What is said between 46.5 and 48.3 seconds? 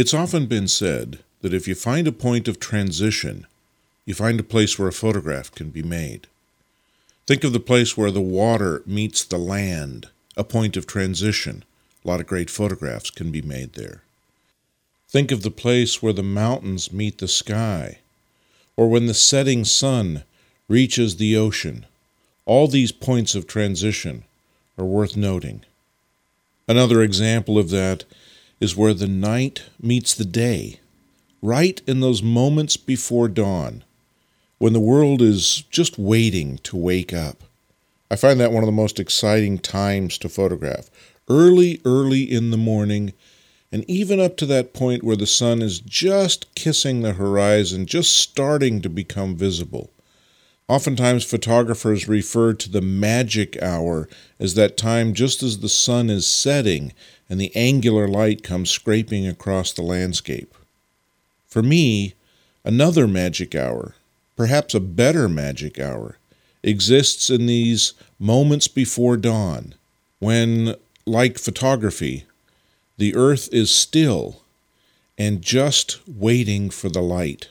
kissing the horizon, just